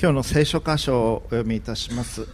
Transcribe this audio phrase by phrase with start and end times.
[0.00, 2.28] 今日の聖書箇所をお読みいたします。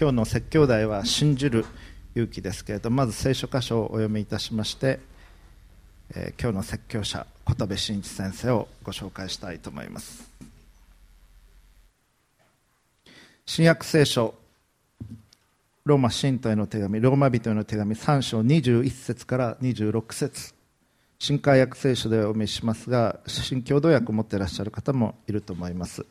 [0.00, 1.66] 今日の説教題は信じる
[2.14, 4.98] 勇気ですけれどまず聖書箇所をお読みいたしまして、
[6.14, 10.30] えー、今日の説教者小田部真一先生をご紹介したいと思います。
[13.44, 14.34] 新約聖書
[15.84, 20.54] ローマ信徒への手紙ローマ人への手紙3章21節から26節。
[21.18, 26.06] 新海訳聖書でお見せしますが新共同訳を持っていらっしゃる方もいると思います。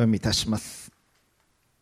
[0.00, 0.90] 読みいたします。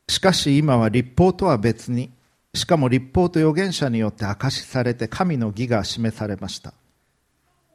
[0.08, 2.10] しかし今は立法とは別に
[2.54, 6.72] しかも立法と預言者によって証しされて神の義が示されました。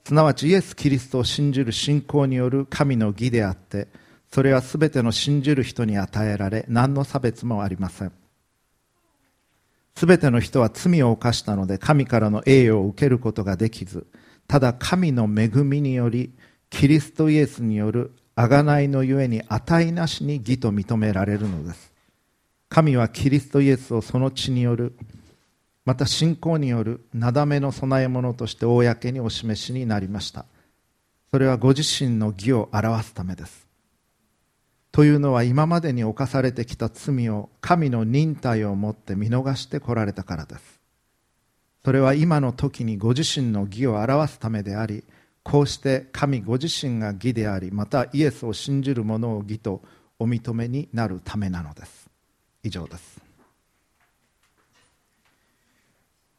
[0.05, 3.87] すなわちイエス・キリストを信じる信仰による神の義であって
[4.29, 8.11] それは全ての信じる人に与えられ何の差別もありません。
[9.95, 14.07] すべての人は罪を犯したので神からの栄誉を受けることができず、
[14.47, 16.33] ただ神の恵みにより、
[16.69, 21.91] キリストイエスによる贖いのゆえに値なしに義と認められるのです。
[22.69, 24.95] 神はキリストイエスをその血による、
[25.85, 30.45] また信仰によるなだめの供え物として公にお示しになりました。
[31.31, 33.63] それはご自身の義を表すためです。
[34.93, 40.79] というのは今までに犯されてきた罪を神の忍耐をもって見逃してこられたからです
[41.83, 45.03] それは今の時にご自身の義を表すためであり
[45.43, 49.81] こうして神ご自身が義でありまたイエスを信じる者を義と
[50.17, 52.09] お認めになるためなのです。
[52.63, 53.21] 以上です。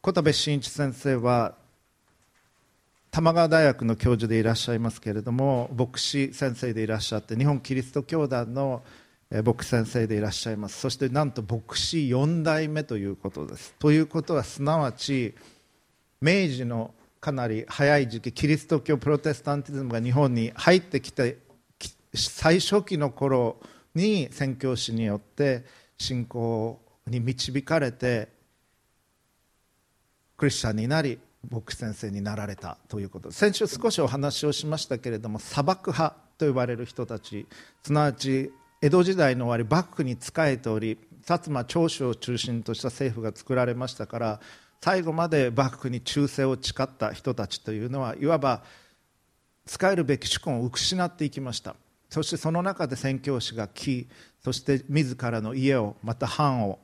[0.01, 1.55] 小田部真一先生は
[3.11, 8.83] 玉川大学の教授でいらっしゃいますけれども牧師先生でいらっしゃって日本キリスト教団の
[9.31, 10.79] 牧師先生でいらっしゃいます。
[10.79, 13.73] そしてなんと牧師4代目ということです。
[13.79, 15.33] ということはすなわち
[16.21, 16.93] 明治の
[17.25, 21.39] かなり早い時期キリスト教プロテスタンティズムが日本に入ってきて
[22.13, 23.57] 最初期の頃
[23.95, 25.65] に宣教師によって
[25.97, 28.27] 信仰に導かれて
[30.37, 31.17] クリスチャンになり
[31.49, 33.31] 牧師先生になられたということ。
[33.31, 37.47] 先週少しお話をしましたけれども砂漠派と呼ばれる人たち。
[37.81, 38.51] すなわち
[38.83, 44.39] 江戸時代の終わり幕府に仕えており薩摩長州を中心とした政府が作られましたから
[44.85, 48.61] 最後まで幕府に忠誠を誓った人たちというのはいわば
[49.65, 51.75] 使えるべき主根を失っていきました。
[52.07, 54.07] そしてその中で宣教師が来
[54.43, 56.77] そして自らの家をまた藩を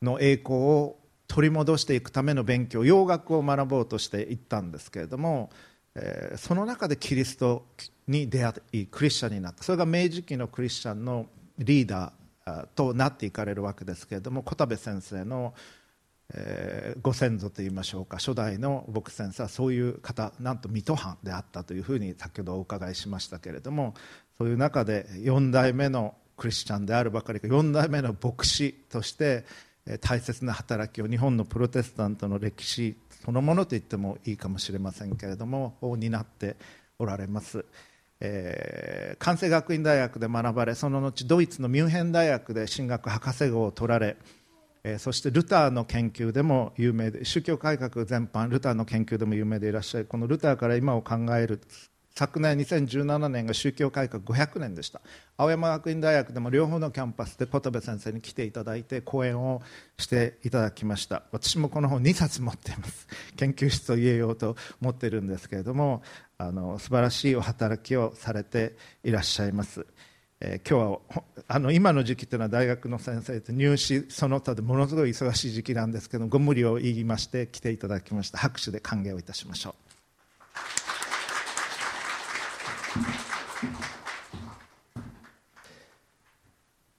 [0.00, 0.96] の栄光を
[1.26, 5.50] 取り戻していくための勉強洋楽を学ぼうとしていったんですけれども、
[5.96, 7.66] えー、その中でキリスト
[8.06, 9.64] に出会いクリスチャンになった。
[9.64, 11.26] それが明治期のクリスチャンの
[11.58, 15.52] リーダーとなっていかれるわけですけれども小田部先生の、
[16.32, 23.94] えー、ご先祖といいましょうか初代の僕先生はそういう方なんと水戸藩であったというふうに先ほどお伺いしましたけれども
[24.38, 29.44] そういう中で4代目のクリスチャンであるばかりか4代目の牧師として
[30.00, 36.56] 大切な働きを日本のプロテスタントの歴史そのものと言ってもいいかもしれませんけれどもを担って
[36.98, 37.64] おられます、
[38.20, 44.16] えー、関西学院大学で学ばれその後ドイツのミュンヘン大学で神学博士号を取られ、
[44.98, 51.60] そしてルターの研究でも有名で宗教改革全般ルターの研究でも有名でいらっしゃいこのルターから今を考える
[52.14, 55.00] 昨年2017年が宗教改革500年でした。
[55.36, 59.62] 青山学院大学でも両方のキャンパスで小田部先生に来ていただいて講演を
[59.96, 61.22] していただきました。
[61.30, 63.06] 私もこの本2冊持っています。
[63.36, 66.02] 研究室を言えようと思っているんですけれども
[66.36, 69.86] あの素晴らしいお働きをされていらっしゃいます、
[70.42, 79.74] えー、今日はあの今の時期というのは大学の先生と入試その他でものすごい忙しい時期なんですけどご無理を言いまして来ていただきました拍手で歓迎をいたしましょう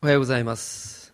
[0.03, 1.13] おはようございます。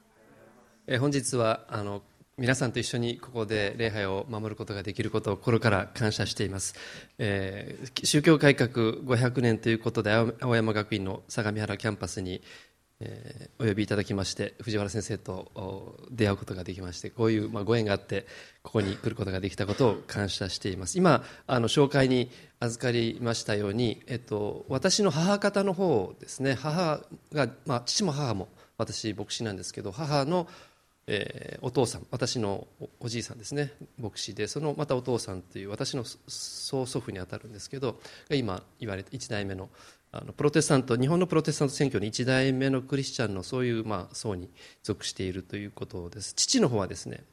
[0.88, 2.02] え本日はあの
[2.40, 6.76] 皆さんと一緒にここで礼拝を守ることができることを心から感謝しています。
[7.18, 12.44] えー、宗教改革500年ということで青山学院の相模原キャンパスに
[13.00, 18.26] えー、お呼びいただきまして藤原先生と出会うことができましてこういう、まあ、ご縁があって
[18.64, 27.02] ここに来ることができたことを感謝しています今あの紹介に預かりましたように、えっと、私の母方の方ですね母
[27.34, 28.48] が、まあ、父も母も
[28.80, 30.48] 私牧師なんですけど母の、
[31.08, 32.68] えー、お父さん私の
[33.00, 33.72] おじいさんですね。
[33.98, 38.00] 牧師でそのまたお父さんという私の曽祖父にあたるんですけど
[38.30, 39.70] 今言われて1代目の
[40.12, 44.50] あのプロテスタント日本のプロテスタント選挙の1代目のクリスチャンのそういう、まあ、層に
[44.84, 46.34] 属しているということです。
[46.34, 47.24] 父の方はですね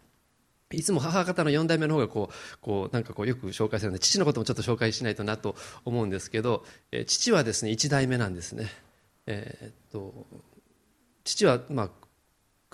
[0.72, 8.68] いつも母方の4代目の方がこうこうなんかこうよく紹介されるので父のこともちょっと紹介しないとなと思うんですけど、え父はですね1代目なんですね。
[9.26, 10.26] えー、っと
[11.24, 11.90] 父は、まあ、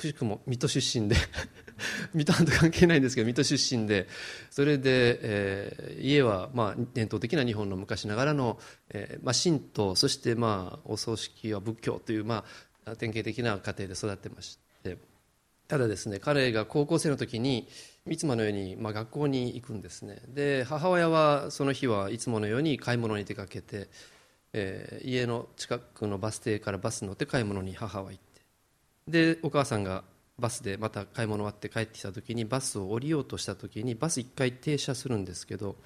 [0.00, 1.16] くしくも水戸出身で
[2.14, 4.08] 水戸と関係ないんですけど水戸出身で
[4.50, 8.58] それで、えー、家は、まあ、伝統的な日本の昔ながらの、
[8.88, 12.46] えーまあ、神道そして、まあ、お葬式は仏教という、ま
[12.86, 14.96] あ、典型的な家庭で育ってまして
[15.68, 17.68] ただですね彼が高校生の時に
[18.08, 20.22] いつものように、まあ、学校に行くんですね。
[20.28, 23.88] で母親はその日はいつものように買い物に出かけて、
[24.54, 28.29] えー、家の近くのバス停からバスに乗って買い物に母は行って
[29.10, 30.04] でお母さんが
[30.38, 35.76] バスでまた買い物終わって帰ってきた時にバスを降りようとした時にバス1回停車するんですけど、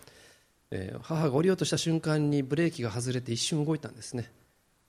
[0.71, 4.31] えー、母が降りようとした瞬間にブレーキが外れて一瞬動いたんですね。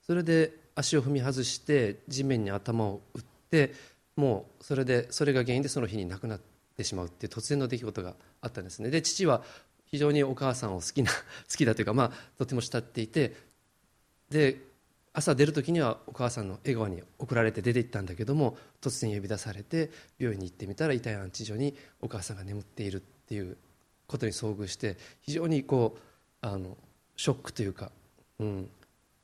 [0.06, 3.74] それで足を踏み外して地面に頭を打って
[4.16, 6.42] もうそれでそれが原因でその日に亡くなっ
[6.78, 8.90] てしまうっていう突然の出来事があったんですね。
[8.90, 9.42] で父は
[9.86, 13.36] 非常にお母さんを好きな好きだというか、まあ、とても慕っていて
[14.30, 14.62] で
[15.16, 19.90] 朝出る時にはお母さんの笑顔に送られて出て行ったんだけども突然呼び出されて
[20.20, 23.58] 病院に行ってみたら遺体安置所にお母さんが眠っているっていう
[24.08, 25.98] ことに遭遇して非常にこ
[26.44, 26.78] うあの
[27.16, 27.92] ショックというか、
[28.40, 28.70] うん、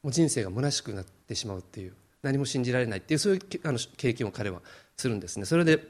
[0.01, 1.93] もう人生が虚しくなってしまうっていう
[2.23, 4.61] 何も信じられないっていうそういうあの経験を彼は
[4.95, 5.45] するんですね。
[5.45, 5.83] それで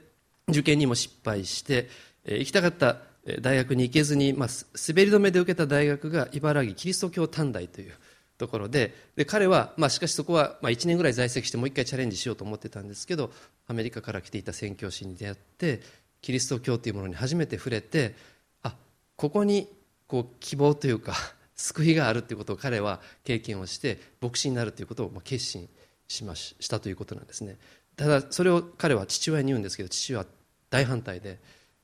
[0.48, 1.88] 受験にも失敗して、
[2.24, 2.96] えー、行きたかった
[3.40, 4.48] 大学に行けずに、まあ、
[4.88, 7.92] 滑り止めで受けた大学が茨城キリスト教短大という
[8.42, 13.30] ところでで彼は、まあ、しかしそこは、まあ、1年ぐらい在籍してもう一回チャレンジしようと思ってたんですけど
[13.68, 15.80] アメリカから来ていた宣教師に出会って
[16.20, 18.16] キリスト教というものに初めて触れて
[18.62, 18.74] あ
[19.16, 19.68] ここに
[20.08, 21.14] こう希望というか
[21.54, 25.68] 救いがあるということを彼は経験をして牧師になるということを決心
[26.08, 27.56] しましたということなんですね。
[27.94, 30.26] ただそれを彼は父親に言うんですけど父は
[30.70, 31.38] 大反対で、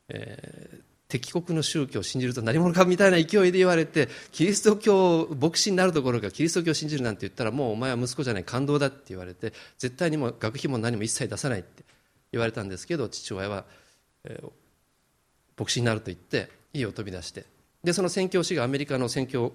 [0.09, 11.83] えー、敵国の宗教を信じると何者かみたいな勢いで言われてキリスト教牧師になるところがキリスト教を信じるなんて言ったらもうお前は息子じゃない感動だって言われて絶対にも学費も何も一切出さないって
[12.31, 13.65] 言われたんですけど父親は、
[14.23, 14.51] えー、
[15.57, 17.45] 牧師になると言って家を飛び出して。
[17.83, 19.53] でその宣教師がアメリカの宣教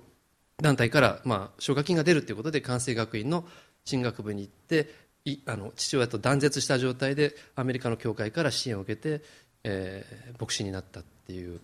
[0.59, 3.45] 団体から、まあ、奨学金が出るということで関西学院の
[3.85, 4.89] 進学部に行って
[5.25, 9.23] いあの父親と断絶した状態でアメリカの教会から支援を受けて、
[9.65, 11.61] えー、牧師になったっていう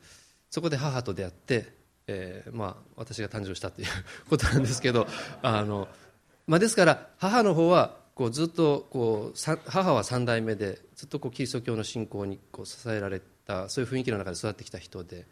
[0.50, 1.72] そこで母と出会って、
[2.06, 3.88] えーまあ、私が誕生したという
[4.28, 5.06] ことなんですけど
[5.42, 5.88] あの、
[6.46, 15.26] まあ、ですから母の方はこうずっとこう母は3代目でずっとこうキリスト教の信仰にこう支えられたそういう雰囲気の中で育ってきた人で、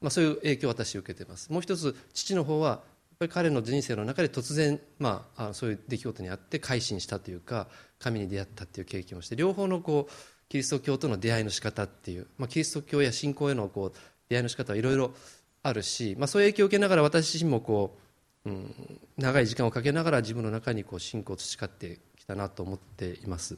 [0.00, 1.52] まあ、そういう影響を私受けてます。
[1.52, 2.80] もう一つ父の方はやっ
[3.18, 7.68] ぱり彼の人生の中で突然、まあ、あそういう出来事にあって改心したというか
[8.00, 10.12] 神に出会ったっていう経験をして両方のこう
[10.48, 13.98] キリスト教との出会いの仕方っていう、まあ、キリスト教や信仰へのこう
[14.28, 15.14] 出会いの仕方はいろいろ
[15.62, 17.96] あるし、まあ、そういう影響を受けながら私自身もこ
[18.44, 23.56] う、うん、長い時間をかけながら自分の中にこう信仰を培ってきたなと思っています、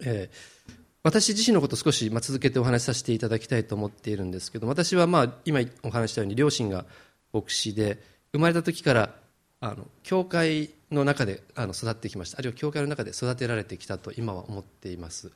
[0.00, 0.72] えー、
[1.02, 6.84] 私自身のことを少し続けてお話しさせていただきたいと思っているんですけど私はまあ今お話したように両親が
[7.32, 8.02] 牧師で
[8.32, 9.14] 生まれた時から
[9.60, 12.38] あの教会の中であの育ってきました。
[12.38, 15.30] あるいは教会の中で育てられてきたと今は思っています。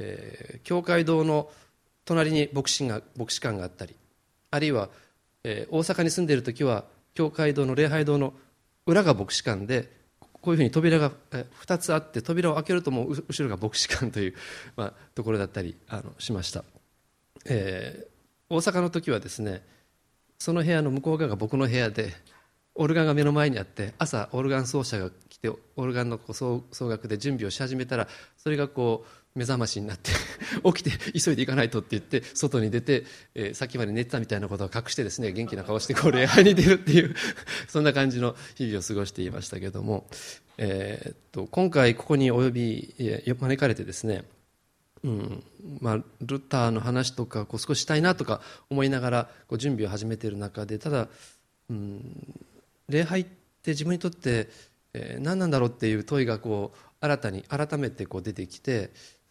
[0.00, 1.50] えー、教会堂の
[2.04, 3.94] 隣に牧師が牧師館があったり
[4.50, 4.88] あるいは、
[5.44, 8.32] えー、大阪に住んでいる時は教会堂の礼拝堂の
[8.86, 9.88] 裏が牧師館で
[10.40, 14.34] こういうふうに扉が2つあって扉を開けるともう後ろが牧師館という、
[14.74, 16.64] まあ、ところだったりあのしました、
[17.44, 19.62] えー、大阪の時はですね
[20.38, 22.14] その部屋の向こう側が僕の部屋で
[22.74, 30.10] オルガンが目の前にあって朝オルガン奏者が来てオルガンの奏楽で準備をし始めたらそれがこう目覚ましになって
[30.64, 37.14] 起きて急いで行かないとって言って外に出て、えー、さっきまで寝てたみたいなことを隠してですね元気な顔してこう礼拝に出るっていう
[37.68, 40.08] そんな感じの日々を過ごしていましたけども、
[40.58, 44.24] えー、っと今回ここにお呼び招かれてですね
[45.02, 45.42] うん
[45.80, 51.08] まあ、ルターの話とかこう少ししたいなとか思いながらこう準備を始めている中でただ、
[51.70, 52.34] うん、
[52.88, 54.50] 礼拝って自分にとって、
[54.92, 58.90] えー、何なんだろうっていう問いがこう新たに改めてこう出てきて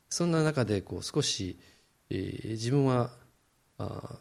[0.09, 1.57] そんな中でこう少し、
[2.09, 3.11] えー、自分は
[3.77, 4.17] あ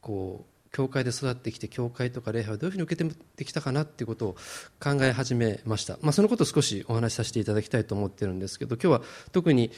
[0.00, 3.04] こう教会で育ってきて教会とか礼拝をどういうふうに受け
[3.36, 4.36] てきたかなっていうことを
[4.80, 9.02] 考え始めました、まあ、そのことを少しお話しさせていただきたいと思ってるんですけど今日は
[9.32, 9.72] 特に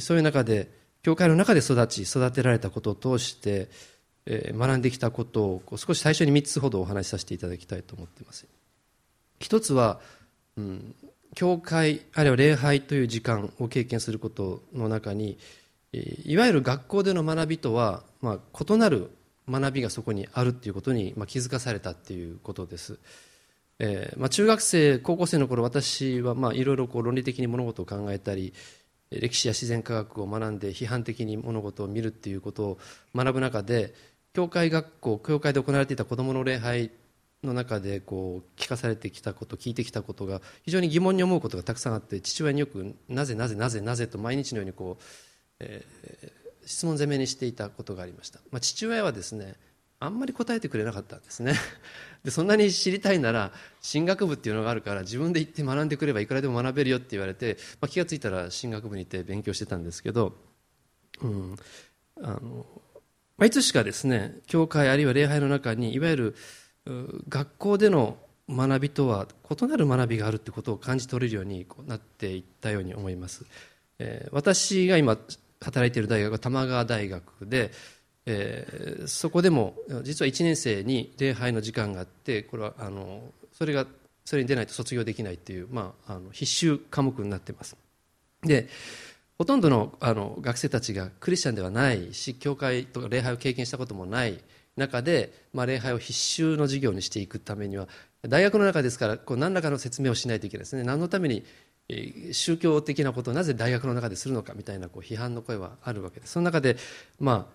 [0.00, 0.70] そういう中で
[1.02, 3.68] 教会の中で育ち育てられたことを通して、
[4.26, 8.44] 学んできたことを少し最初に3つほどお話しさせていただきたいと思っています。
[9.38, 10.00] 一つは、
[10.56, 10.96] うん、
[11.36, 15.38] 教会あるいは礼拝という時間を経験することの中に
[15.92, 19.10] いわゆる学校での学びとは、まあ、異なる
[19.48, 22.98] 学びがそこにあるということに、まあ、気づかされたということです。
[23.78, 28.54] えーまあ、中学生高校生の頃私はいろいろ論理的に物事を考えたり
[29.10, 32.78] 歴史や自然科学を学んで批判的に物事を見るっていうことを
[33.14, 33.92] 学ぶ中で
[34.32, 36.90] 教会学校教会で行われていた子どもの礼拝
[37.42, 45.04] の中でこう聞かされてきたこと聞いてきたことが非常に疑問に思うことがたくさんあって父親によく「なぜなぜなぜなぜ」と毎日のようにこう、
[45.60, 49.54] えー、質問攻めにしていたことがありました、まあ、父親はですね
[49.98, 51.54] あんまり答えてくれなかったんですね。
[52.22, 60.36] でそんなに知りたいなら進学部っていうのがあるから自分で行って学んでくればいくらでも学べるよって言われて、まあ、気が付いたら進学部に行って勉強してたんですけど、
[61.22, 61.56] うん、
[62.20, 62.66] あの
[63.38, 66.36] まあ、いつしかですね教会あるいは礼拝の中にいわゆる
[67.28, 68.16] 学校での
[68.48, 73.44] 学びとは異なる学びがあるということを感じ取れるようになっていったように思います、
[73.98, 75.18] えー、私が今
[75.60, 77.72] 働いている大学は玉川大学で、
[78.26, 79.74] えー、そこでも
[80.04, 83.86] 実は1年生に礼拝の時間があってこれはあのそれが
[84.24, 87.76] それに出ないと卒業できないっていう、まあ、あの必修科目になってます。
[88.42, 88.68] で
[89.38, 94.40] ほとんどのあの学生たちがクリスチャンではないし教会とか礼拝を経験したこともない
[94.76, 97.88] 中で、まあ、礼拝を必修の授業にしていくためには
[98.22, 100.82] 大学の中ですからこう何らかの説明をしないといけないですね。
[100.82, 101.44] 何のために
[102.32, 106.32] 宗教的なことをなぜ大学の中でするのかみたいなこう批判の声はあるわけです。
[106.32, 106.76] その中で、
[107.20, 107.52] まあ、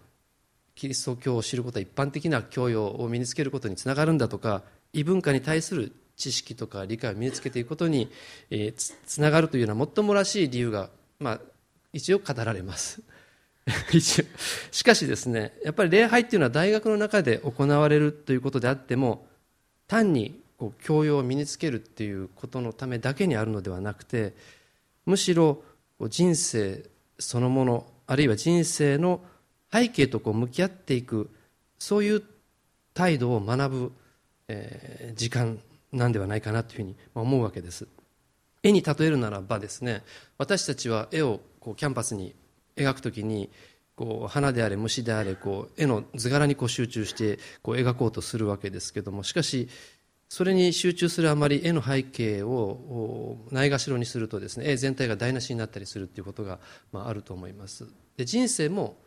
[0.76, 4.64] キリスト教を知ることは一般的な教養を身につけることにつながるんだとか
[4.94, 8.10] 異文化に対する知識とか理解を身につけていくことに、
[8.78, 11.40] つつながるというようなもっともらしい理由が、まあ、
[11.94, 13.02] 一応語られます。
[14.72, 19.28] しかしですねやっぱり礼拝っていうのは大学の中で行われるということであっても
[19.88, 24.34] 単にこう教養を身につけるっていうことのためだけにあるのではなくて
[25.06, 25.64] むしろ
[26.10, 26.84] 人生
[27.20, 29.22] そのものあるいは人生の
[29.72, 31.30] 背景とこう向き合っていく
[31.78, 32.24] そういう
[32.94, 33.92] 態度を学ぶ、
[34.48, 35.60] えー、時間
[35.92, 37.88] なんではないかなというふうに思うわけです。
[38.64, 40.04] 絵に例えるならばですね
[40.38, 42.36] 私たちは絵をこうキャンパスに
[42.76, 43.50] 描くときに
[43.96, 49.70] こう花であれ虫であれこう絵の図柄にこう集中してこう描こうとするわけですけどもしかし
[50.30, 56.60] それに集中するあまり絵の背景をないがしろにするとですね絵全体が台無しになったりするということが、
[56.94, 57.86] まあ、あると思います。
[58.18, 58.98] で人生も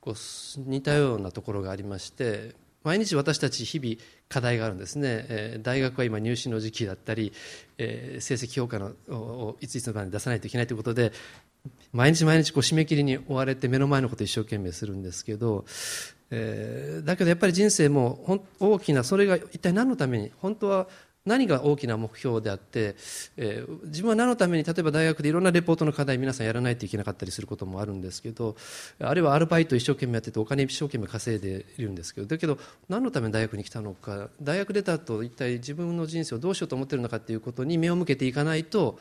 [0.00, 0.14] こう
[0.60, 3.96] 似たようなところがありまして毎日私たち日々
[4.28, 7.32] 課題があるんですね、えー、大学は今入試の時期だったり、
[7.76, 11.12] えー、成績評価のをいついつの場に出さないといけないということで
[11.92, 15.64] 毎日毎日こう締め切りに追われて目の前のことを一生懸命するんですけど、
[16.30, 20.88] えー、だけどやっぱり人生もほん大きなそれが一体何のために本当は
[21.28, 22.96] 何が大きな目標であって、
[23.36, 28.56] えー、自分は何のために例えば大学でいろんなレポートの課題皆さんやらないといけなかったりすることもあるんですけど
[28.98, 32.58] あるいはアルバイト一生懸命やっててお金一生懸命稼いでいるんですけどだけど
[32.88, 38.98] 何のために大学に来たのか大学出た後一体自分の人生をどうしようと思ってるのかということに目を向けていかないと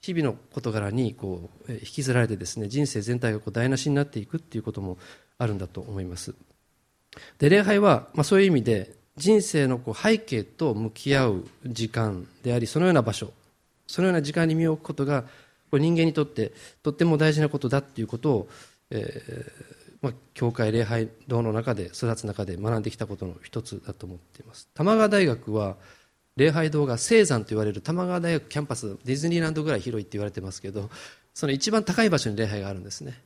[0.00, 4.98] 日々の事柄にこう引きずられてですね人生全体がこう台無しになっていくっていうことも
[5.38, 6.34] あるんだと思います。
[7.38, 13.32] で礼拝は、まあ、そういう意味で人生のこう背景と向き合う時間でありそのような場所
[13.86, 15.24] そのような時間に身を置くことが
[15.70, 16.52] これ人間にとって
[16.82, 18.48] とっても大事なことだということを、
[18.90, 24.68] えーまあ、教会礼拝堂の中で育つ中で学んできたことの一つだと思っています。
[24.74, 25.76] 玉川大学は
[26.38, 30.88] 礼拝堂が聖山と言われる玉川大学キャンパスディズニーランドぐらい広いって言われてますけど
[31.34, 33.20] その一番高い場所に礼拝があるんですね。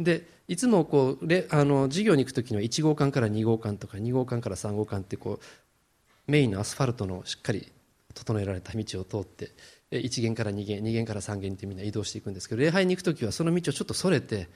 [0.00, 7.70] でいつもこうれあの授業に行く時には1号館から2号館とか2号館から3号館ってこうメインのアスファルトのしっかり
[8.14, 9.50] 整えられた道を通って
[9.92, 14.48] 1弦から2弦2弦から3弦ってみんな移動していくんですけど礼拝に行く時はその道をちょっとそれて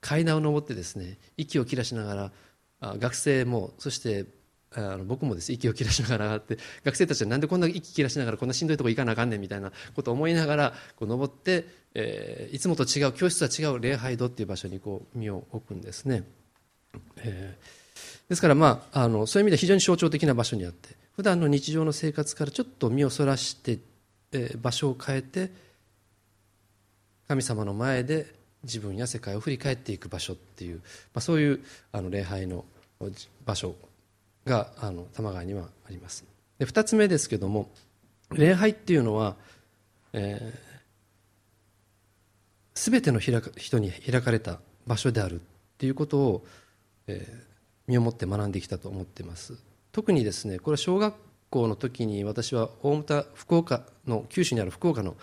[0.00, 2.32] 階段を上ってですね息を切らしなが
[2.80, 4.26] ら学生もそして
[4.74, 16.24] あの僕もです息を切らしながらって学生たちはなんでこんな息切らしながらこんなしんどいとこ行かなあかんねんみたいなことを思いながらこう登って、えー、いつもと違う教室とは違う礼拝堂っていう場所にこう身を置くんですね、
[17.18, 23.78] えー、ですからまああのそういう意味で非常に象徴的な場所にあって普段の日常の生活からちょっと身をそらして、
[24.32, 25.50] えー、場所を変えて
[27.28, 28.26] 神様の前で
[28.64, 30.82] 自分や世界を振り返っていく場所っていう、ま
[31.18, 31.60] あ、そういう
[31.90, 32.64] あの礼拝の
[33.44, 33.74] 場所
[34.46, 36.24] があの多摩川にはあります。
[36.58, 37.70] で2つ目ですけども
[38.30, 39.36] 礼拝っていうのは、
[40.12, 45.44] えー、全ての人に開かれた場所であるっ
[45.78, 46.46] ていうことを、
[47.06, 47.44] えー、
[47.86, 49.54] 身をもって学んできたと思ってます。
[49.92, 51.14] 特にですねこれは小学
[51.50, 55.16] 校の時に私は大牟田福岡の九州にある福岡の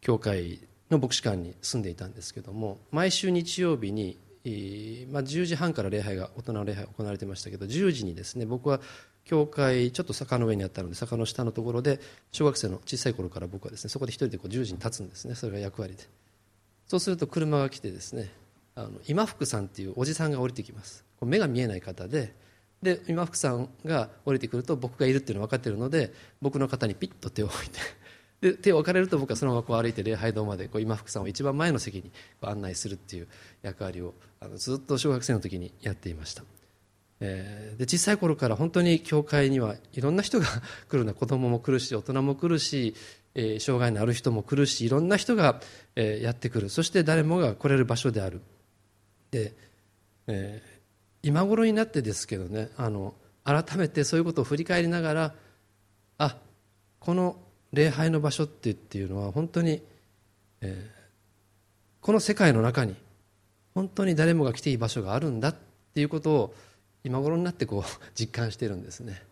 [0.00, 4.18] 教会の牧師館に住んでいたんですけども毎週日曜日に
[5.10, 8.80] まあ、10時半から礼拝が大人の礼拝が行われていましたけど10時にですね僕は
[9.24, 12.00] 教会ちょっと坂の上にあったので坂の下のところで
[12.32, 16.04] 小学生の小さい頃から僕はですねそこで一人でこう十字に立つんですねそれが役割で。
[16.86, 18.30] そうすると車が来てですね
[18.74, 21.04] あの今福さんっていうおじさんが降りてきます。
[21.20, 22.34] 目が見えない方で
[22.82, 27.80] で今福さんが降りてくると僕がいるっていうの分かってるので僕の肩にピッと手を置いて
[28.40, 33.28] で手を置かれると僕はそのままこう歩いて礼拝堂までこう今福さんを一番前の席に案内するっていう
[33.62, 36.44] 役割をあのずっと小学生の時にやっていました
[37.20, 40.46] えー、で小さい頃から本当に教会にはいろんな人が
[40.88, 42.94] 来るな子供も来るし大人も来るし、
[43.34, 45.60] えー、障害のある人も来るしいろんな人が、
[45.96, 48.40] えー、やってくるそして誰もが来れる場所である
[49.30, 49.52] で、
[50.28, 53.14] えー、今頃になってですけどねあの
[53.44, 55.34] 改めてそういうことを振り返りながら
[56.18, 56.36] あ
[57.00, 57.36] この
[57.72, 59.82] 礼拝の場所っていうのは本当に、
[60.60, 62.94] えー、この世界の中に
[63.74, 65.54] 本当に誰もが来ていい場所があるんだっ
[65.94, 66.54] ていうことを
[67.04, 69.22] 今頃になってこう 実感してるんですね。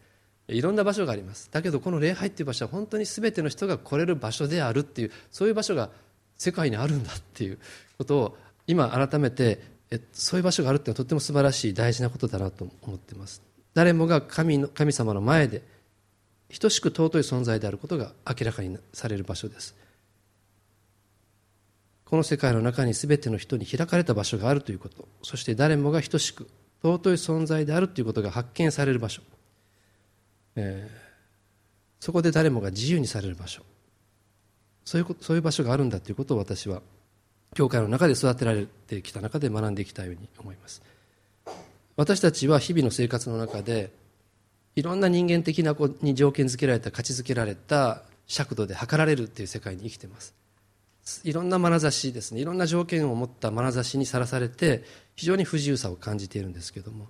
[0.48, 1.48] いろんな場所があります。
[1.50, 5.90] だけどこの礼拝っていう場所は本当に全ての人が来れる場所であるっていうそういう場所が
[6.38, 7.58] 世界にあるんだっていう
[7.98, 9.60] ことを今改めて
[10.12, 13.42] そういう場所があるっていうのはとっても素晴らしい大事なことだなと思ってます。
[13.74, 15.62] 誰もが神の神様の前で
[16.48, 19.74] 等しく尊い存在であることが明らかにされる場所です。
[22.04, 25.08] この世界の中に全ての人に開かれた場所があるということ。
[25.22, 26.48] そして誰もが等しく
[26.82, 29.22] 尊い存在であるということが発見される場所、
[30.54, 33.62] えー、そこで誰もが自由にされる場所。
[34.84, 36.80] そういうそういう場所があるんだということを私は
[37.54, 40.80] 教会の中で育てられてきた中で学んできたように思います。
[41.96, 43.90] 私たちは日々の生活の中で
[44.76, 50.34] いろんな人間的な子に条件付けられた価値付けられた尺度で測られるっていう世界に生きてます。
[51.24, 52.40] いろんな眼差しですね。
[52.40, 57.08] いろんな条件を持った眼差しにさらされて非常に不自由さを感じているんですけども。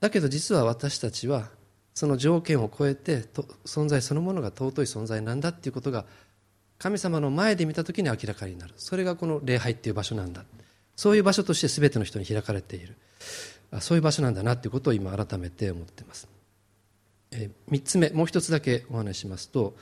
[0.00, 1.48] だけど実は私たちは
[1.94, 3.24] その条件を超えて
[3.64, 6.06] 存在そのものが尊い存在なんだっていうことが
[6.78, 8.74] 神様の前で見た時に明らかになる。
[8.78, 10.44] それがこの礼拝っていう場所なんだ。
[10.96, 12.96] そういう場所として全ての人に開かれている。
[13.80, 16.26] そういう場所なんだなっていうことを今改めて思っています、
[17.32, 19.74] え3つ目もう一つだけお話ししますと、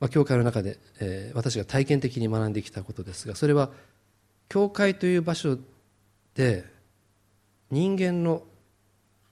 [0.00, 3.70] まあ、教会の中で、えー、私が体験的に学んできたことですがそれは
[4.48, 5.58] 教会という場所
[6.34, 6.64] で
[7.70, 8.42] 人間の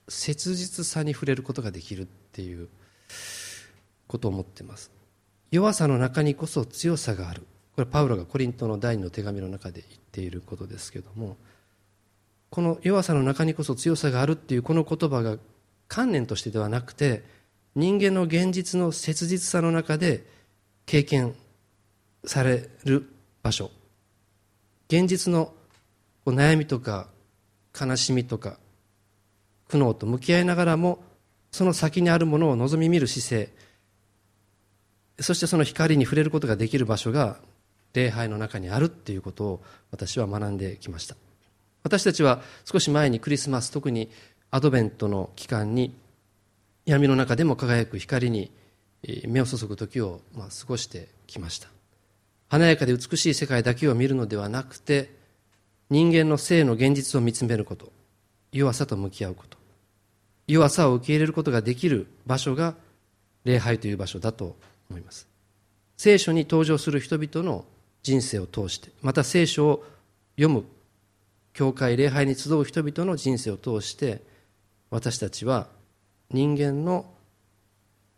[0.07, 2.69] 切実さに触れることができるっていう
[4.07, 4.91] ことを思っています。
[5.51, 7.45] 弱さの中にこそ強さがある。
[7.77, 11.37] これパウロがコリントの第二の手紙の中で言っていることですけども
[12.49, 15.37] この弱さの中にこそ強さがあるっていうこの言葉が
[15.87, 17.23] 観念としてではなくて
[17.75, 20.25] 人間の現実の切実さの中で
[20.85, 21.35] 経験
[22.25, 23.09] される
[23.43, 23.71] 場所。
[24.89, 25.53] 現実の
[26.25, 27.07] 悩みとか
[27.79, 28.57] 悲しみとか
[29.67, 31.03] 苦悩と向き合いながらも
[31.51, 33.53] その先にあるものを望み見る姿勢。
[35.19, 37.37] そしてその光に触れることができる場所が
[37.93, 41.15] 礼拝の中にあるっていうことを私は学んできました。
[41.83, 44.09] 私たちは少し前にクリスマス特に
[44.51, 45.93] アドベントの期間に
[46.85, 48.51] 闇の中でも輝く光に
[49.27, 51.67] 目を注ぐ時をまあ過ごしてきました。
[52.49, 55.11] 華やかで美しい世界だけを見るのではなくて
[55.89, 57.91] 人間の性の現実を見つめること
[58.53, 59.57] 弱さと向き合うこと
[60.47, 62.75] 弱さを受け入れることができる場所が
[63.43, 64.55] 礼拝という場所だと
[64.89, 65.27] 思います。
[65.97, 67.65] 聖書に登場する人々の
[68.03, 69.83] 人生を通してまた聖書を
[70.37, 70.63] 読む
[71.53, 74.21] 教会礼拝に集う人々の人生を通して
[74.89, 75.67] 私たちは
[76.31, 77.05] 人間の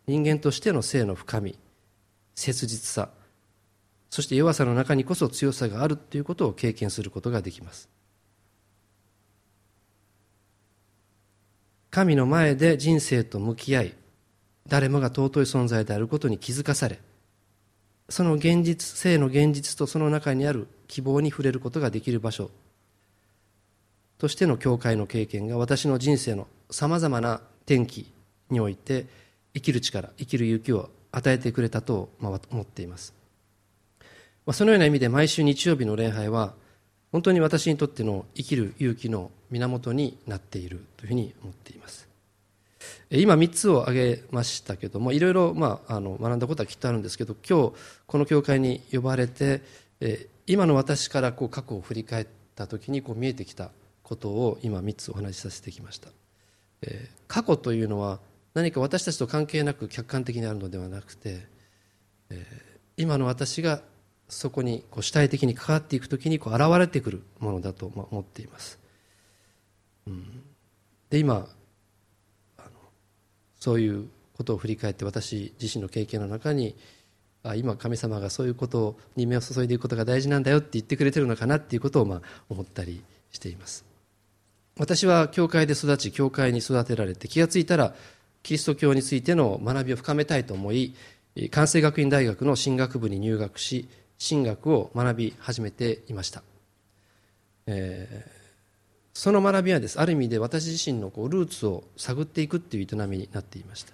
[0.06, 1.58] 人間としての性の深み
[2.34, 3.10] 切実さ
[4.10, 7.88] そして弱さの中にこそ強さがあるということを経験することができます。
[11.90, 13.94] 神の前で人生と向き合い
[14.68, 17.00] 誰もが尊い存在であることに気づかされ
[18.08, 22.50] その現実性の現実とその中にある希望に触れることができる場所
[24.18, 28.12] としての教会の経験が私の人生のさまざまな転機
[28.50, 29.06] において
[29.54, 33.14] 生きる力生きる勇気を与えてくれたと思っています。
[34.46, 36.54] まあ、そのような意味で毎週日曜日の礼拝は
[37.12, 42.08] 本当に私にとっての生きる勇気の源になっているというふうに思っています。
[43.10, 47.72] 今3つを挙げましたけどもいろいろ、まあ、あの学んだことはきっとあるんですけど今日
[48.06, 49.62] この教会に呼ばれて
[50.46, 53.70] 今の私からこう過去を振り返った時にこう見えてきた
[54.02, 56.19] ことを今3つお話しさせてきました。
[57.26, 58.20] 過去というのは
[58.54, 61.46] 何か私たちと関係なく客観的にあるのではなくて
[62.96, 63.82] 今の私が
[64.28, 68.78] そこにこう主体的に関わっていくときにこう現れてくるものだと思っています、
[70.06, 70.42] うん、
[71.10, 71.48] で今
[72.56, 72.68] あの
[73.58, 76.76] そういうことを振り返って私自身の経験の中に
[77.42, 83.89] あ今神様がそういうことに目を注いでいくことが大事なんだよって言ってくれてるのかなっていうことをまあ思ったりしています。
[84.80, 87.92] 私は教会で育ち教会に育てられて気がついたら
[88.42, 90.94] キリスト教についての学びを深めたいと思い
[91.50, 93.90] 関西学院大学の進学部に入学し
[94.26, 96.42] 神学を学び始めていました、
[97.66, 98.30] えー、
[99.12, 103.92] その学びはですある意味で私自身のこうルーツを探っていくっていう営みになっていました。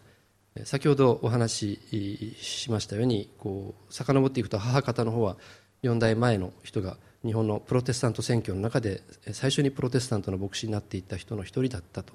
[0.65, 5.37] 先ほどお話ししましたようにこう遡っていくと母方の方は
[5.83, 6.97] 4代前の人が
[7.27, 12.15] 日本のプロテスタント選挙の中で最初にプロテスタントの牧師になっていった人の一人だったと、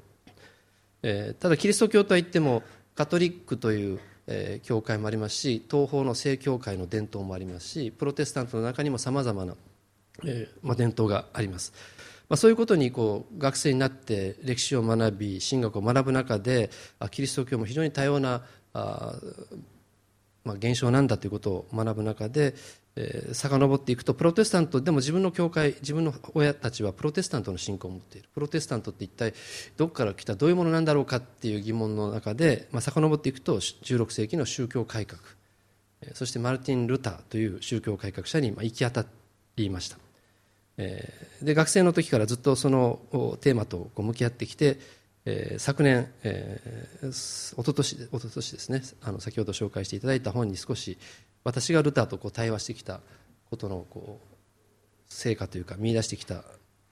[1.03, 2.63] えー、ただキリスト教とはいっても
[2.95, 9.55] カトリックという、えー、教会もありますし東方の正教会の伝統もありますしプロテスタントの中にもさまざまな、
[10.25, 11.73] えま、伝統があります。
[12.29, 16.69] まあ、そういうことにこう学生になって歴史を学び神学を学ぶ中で
[17.11, 18.43] キリスト教も非常に多様な
[18.73, 19.15] あ、
[20.43, 22.55] まあ、現象なんだということを学ぶ中で、
[22.95, 28.29] えー、遡っていくとプロテスタントでも自分の教会自分の親たちはプロテスタントの信仰を持っている。
[28.33, 29.33] プロテスタントって一体
[29.77, 35.21] どこから来たどういうものなんだろうかっていう疑問の中で、まあ、遡っていくと16世紀の宗教改革。
[36.13, 39.05] そしてマルティン・ルターという宗教改革者に行き当た
[39.55, 39.97] りました。
[40.77, 42.99] で学生の時からずっとその
[43.41, 44.79] テーマと向き合ってきて、
[45.59, 50.97] 昨年、えー、おととしおととしですねあの先ほど紹介していただいた本に少し
[51.43, 52.99] 私がルターとこう対話してきた
[53.49, 54.25] ことのこう
[55.07, 56.43] 成果というか見出してきた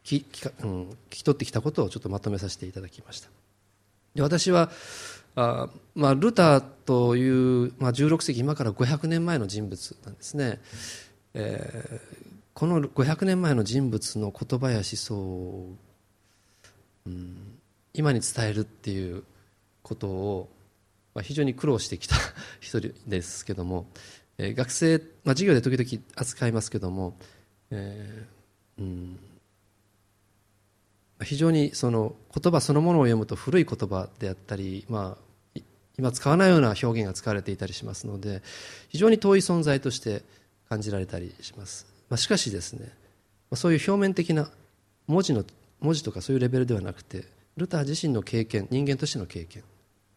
[0.03, 3.29] きき,、うん、聞き取ってきたことをちょっとまとめさせていただきました。
[4.15, 4.71] で私は
[5.35, 10.59] あ、まあ、ルターという、まあ、16世紀今から500年前の人物なんですね、
[11.33, 12.17] えー、
[12.53, 15.75] この500年前の人物の言葉や思想を、
[17.05, 17.59] うん、
[17.93, 19.23] 今に伝えるっていう
[19.83, 20.49] ことを、
[21.13, 22.15] まあ、非常に苦労してきた
[22.59, 23.88] 一人ですけども、
[24.39, 27.17] え、学生、まあ、授業で時々扱いますけども、
[27.71, 29.19] えーうん、
[31.21, 35.17] 非常にその言葉そのものを読むと古い言葉であったり、ま
[35.56, 35.62] あ、
[35.97, 38.41] 今使わないような表現が使われていたりしますので
[38.88, 40.23] 非常に遠い存在として
[40.69, 41.86] 感じられたりします。
[42.10, 42.89] まあ、しかしですね
[43.54, 44.49] そういう表面的な
[45.08, 45.43] 文字の
[45.82, 47.25] 文字とかそういうレベルではなくて
[47.58, 49.63] ルター自身の経験人間としての経験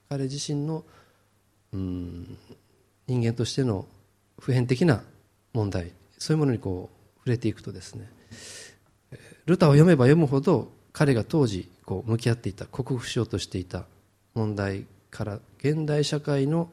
[0.09, 0.85] 彼自身の
[1.73, 2.39] うん
[3.09, 3.87] 人間としての
[4.39, 5.03] 普遍的な
[5.53, 8.09] 問題そういうものにこう触れていくとですね
[9.47, 13.85] ルターを読めば読むほど彼が当時こう向き合っていた克服しようとしていた
[14.35, 16.71] 問題から現代社会の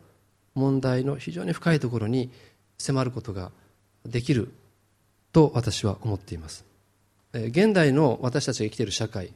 [0.56, 2.30] 問題の非常に深いところに
[2.78, 3.52] 迫ることが
[4.06, 4.52] できる
[5.32, 6.66] と私は思っています。
[7.34, 9.32] 現代の私たちが生きている社会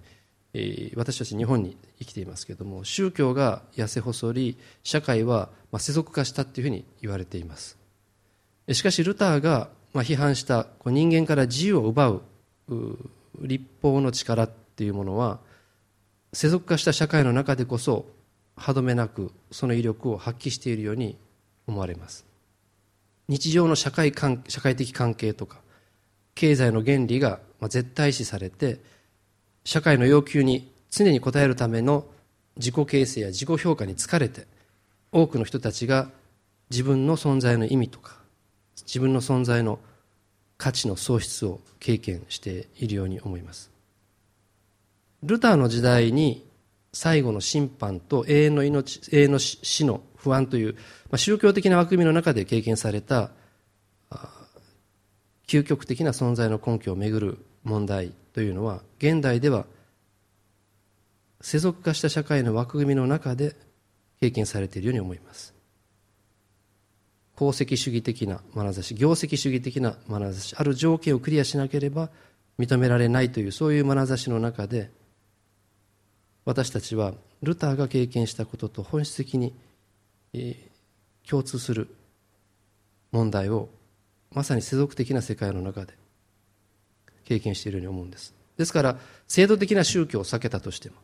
[0.95, 7.82] 私たち日本に生きていますけれども宗教が痩せ細り社会は世俗化したというふうに言われています。
[8.71, 12.21] しかしルターが批判した人間から自由を奪う
[13.41, 15.39] 立法の力っていうものは
[16.31, 18.05] 世俗化した社会の中でこそ
[18.55, 21.17] 歯止めなくその威力を発揮しているように
[21.67, 22.25] 思われます。
[23.27, 24.13] 日常の社会
[24.47, 25.59] 社会的関係とか
[26.35, 28.79] 経済の原理が絶対視されて
[29.63, 32.05] 社会の要求に常に応えるための
[32.57, 34.45] 自己形成や自己評価に疲れて
[35.11, 36.09] 多くの人たちが
[36.69, 38.22] 自分の存在の意味とか
[38.81, 39.79] 自分の存在の
[40.57, 43.71] 価値の喪失を経験しているように思います。
[45.23, 46.45] ルターの時代に
[46.91, 50.79] 最後の審判と永遠の命永遠の死の不安という、ま
[51.13, 53.31] あ、宗教的な枠組みの中で経験された
[55.47, 59.65] 究極的な存在の根拠をめぐる問題というのは現代では
[61.41, 63.55] 世俗化した社会の枠組みの中で
[64.21, 65.52] 経験されているように思います。
[67.35, 72.09] 功績主義的な眼差し業績主義的な眼差しある条件をクリアしなければ
[72.59, 74.91] 認められないというそういう眼差しの中で
[76.45, 79.53] 私たちはルターが経験したことと本質的に
[81.27, 81.95] 共通する
[83.11, 83.69] 問題を
[84.31, 85.93] まさに世俗的な世界の中で
[87.25, 88.33] 経験しているように思うんです。
[88.57, 90.95] ですから制度的な宗教を避けたとしても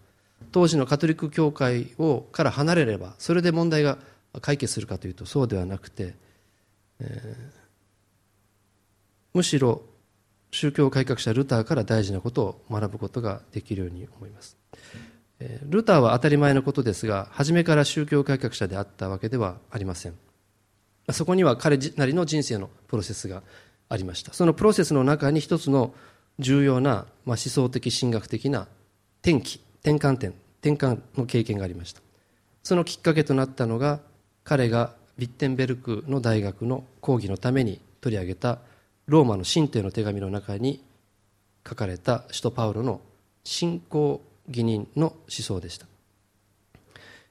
[0.52, 3.98] 当時のカトリック教会をから離れればそれで問題が
[4.42, 6.16] 解決するかというとそうではなくて、
[7.00, 7.52] えー、
[9.34, 9.82] むしろ
[10.52, 14.58] 宗教改革者ルターから大事なことを学ぶことができるように思います、
[15.40, 20.14] えー、ルターは当たり前のことですが初めから宗教改革者であったわけではありません。
[21.12, 23.42] そこには彼なりの人生のプロセスが
[23.88, 24.34] ありました。
[24.34, 25.94] そのプロセスの中に一つの
[26.38, 28.68] 重要な、まあ、思想的神学的な
[29.22, 32.02] 転機転換点転換の経験がありました。
[32.64, 34.00] そのきっかけとなったのが
[34.44, 38.60] 彼がビッテンベルクの大学の講義のために取り上げた
[39.08, 40.84] ローマの神帝の手紙の中に
[41.68, 43.02] 書かれた使徒パウロの
[43.44, 45.88] 信仰義人の思想でした。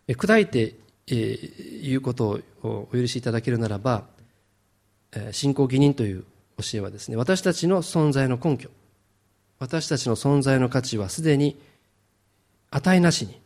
[0.09, 0.75] 砕いて
[1.07, 4.05] 言うことをお許しいただけるならば
[5.33, 6.25] 信仰義人という
[6.59, 8.71] 教えはですね私たちの存在の根拠
[9.59, 11.61] 私たちの存在の価値はすでに
[12.71, 13.41] 値なしに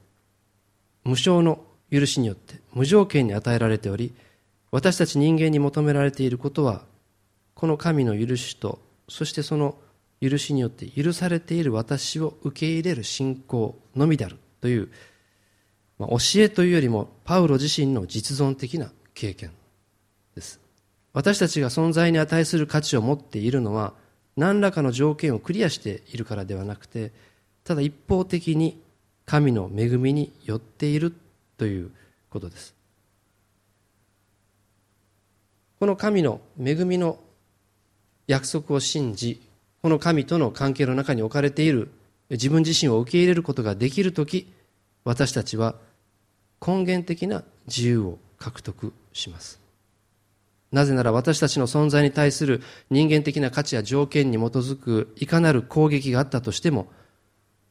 [1.05, 4.15] 無償の許しによって無条件に与えられており
[4.71, 6.83] 私たち人間に求められていることは
[7.55, 9.77] この神の許しとそしてその
[10.23, 14.89] 許しによって許されている私を受け入れる信仰のみであるという、
[15.99, 19.51] まあ、教えというよりもパウロ自身の実存的な経験
[20.37, 20.61] です。
[21.13, 23.93] 私たちが存在に値する価値を持っているのは
[24.37, 27.13] 何らかの条件をクリアしているからではなくて
[27.65, 28.81] ただ一方的に
[29.27, 31.13] 神の恵みによっている
[31.63, 31.93] という
[32.29, 32.75] ことです
[35.79, 37.21] この神の恵みの
[38.27, 39.41] 約束を信じ
[39.83, 41.91] この神との関係の中に置かれている
[42.31, 44.51] 自分自身を受け入れることができるとき、
[45.05, 45.75] 私たちは
[46.65, 49.61] 根源的な自由を獲得します。
[50.71, 56.87] なぜなら私たちの存在に対する人間的な価値や条件に基づくいかなる攻撃があったとしても、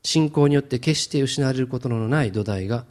[0.03, 2.85] 信仰によって決して失われることのない土台が、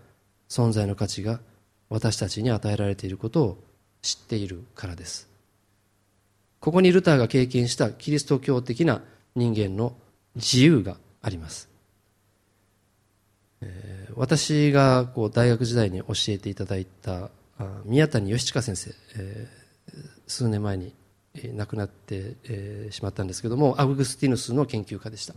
[0.50, 1.40] 存在の価値が
[1.88, 3.64] 私たちに与えられていることを
[4.02, 5.28] 知っているからです。
[6.58, 9.02] ここにルターが経験したキリスト教的な
[9.34, 9.94] 人間の
[10.34, 11.70] 自由があります。
[13.62, 17.30] えー、私がこう大学時代に教えていただいた
[17.84, 19.94] 宮谷義親先生、えー、
[20.26, 20.94] 数年前に
[21.54, 25.34] 亡くなって、えー、しまったんですけどもアウグスティヌスの研究家でした、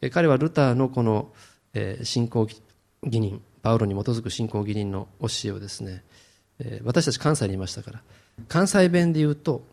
[0.00, 1.32] えー、彼はルターのこの、
[1.72, 2.60] えー、信仰義
[3.04, 6.04] 人パウロに基づく信仰義人の教えをですね、
[6.60, 8.02] え、私たち関西にいましたから
[8.46, 9.64] 関西弁で言うと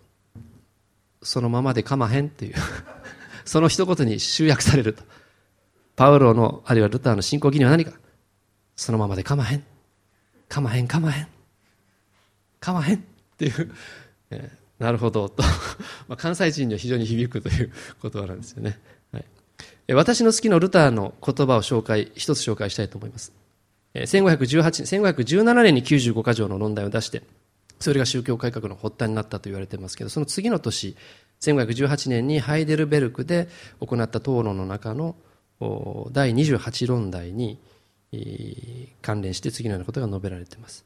[1.21, 2.56] そのままでかまへんっていう
[3.45, 5.03] その一言に集約されると。
[5.95, 7.91] パウロの、あるいはルターの信仰義には何か
[8.75, 9.63] そのままでかまへん。
[10.49, 11.27] かまへん、かまへん。
[12.60, 12.99] かまへんっ
[13.38, 13.71] ていう、
[14.32, 15.43] えー、なるほど、と
[16.10, 18.79] まあ、関西人には非常に響くという言葉なんですよね。
[19.12, 23.42] はい、私の好きなルターの言葉を紹介、一つ紹介したいと思います。
[23.95, 27.23] 1518 1517年に95箇条の論題を出して、
[27.79, 30.95] それが宗教改革の発端になったと言われていますけど、その次の年、
[31.41, 35.15] 1518年にハイデルベルクで行った討論の中の
[36.12, 37.60] 第28論題に
[39.01, 40.86] 関連して次のようなことが述べられています。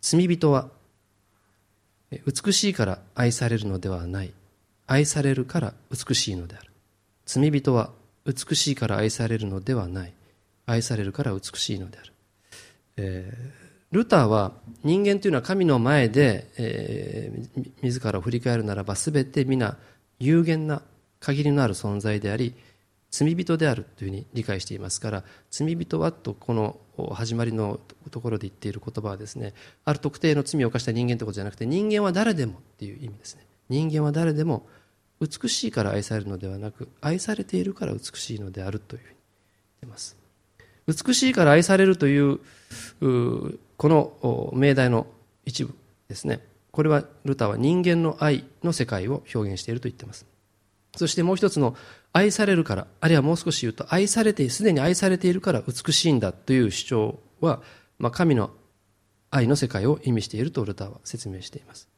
[0.00, 0.68] 罪人は
[2.10, 4.32] 美しいから愛されるのではない。
[4.86, 6.70] 愛されるから美しいのである。
[7.26, 7.90] 罪人は
[8.24, 10.12] 美しいから愛されるのではない。
[10.66, 12.12] 愛されるから美しいのである。
[13.00, 14.52] えールターは
[14.84, 19.76] 人間というのは神の前で、えー、自らを振り返るならば全て皆
[20.20, 20.82] 有限な
[21.18, 22.54] 限りのある存在であり
[23.10, 26.78] 罪人であるというふうに理解していますから罪人はとこの
[27.12, 27.80] 始まりの
[28.12, 33.46] ところで言っている言葉はですねある特定の罪を犯した人間ということじゃなくて人間は誰でもっていう意味ですね。
[33.68, 34.68] 人間は誰でも
[35.20, 39.18] 美しいから愛されるのではなく愛されているから美しいのであるというふうに言っ
[39.80, 40.19] てます。
[40.92, 42.40] 美しいから愛されるという
[43.00, 45.06] この命題の
[45.44, 45.74] 一部
[46.08, 46.40] ですね。
[46.70, 50.26] これはルターは人間の愛の世界を表現していると言っています。
[50.96, 51.76] そしてもう一つの
[52.12, 57.62] 愛されるからあるいはもう少し言うと愛されてすでに愛されているから美しいんだという主張は、
[57.98, 58.50] まあ、神の
[59.30, 61.88] 愛の世界を意味しているとルターは説明しています、